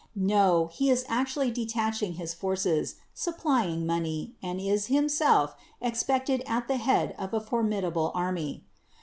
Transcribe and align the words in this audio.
No: 0.15 0.67
he 0.73 0.89
is 0.89 1.05
actually 1.07 1.51
detaching 1.51 2.15
forces, 2.29 2.95
supplying 3.13 3.85
money, 3.85 4.33
and 4.41 4.59
is 4.59 4.87
himself 4.87 5.53
expect 5.79 6.27
ed 6.27 6.41
at 6.47 6.67
the 6.67 6.77
head 6.77 7.13
of 7.19 7.35
a 7.35 7.39
formidable 7.39 8.11
army. 8.15 8.63